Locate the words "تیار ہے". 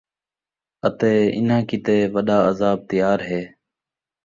2.89-3.41